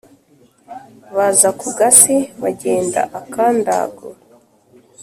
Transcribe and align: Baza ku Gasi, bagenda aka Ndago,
Baza 1.15 1.49
ku 1.59 1.67
Gasi, 1.77 2.17
bagenda 2.41 3.01
aka 3.19 3.45
Ndago, 3.57 4.09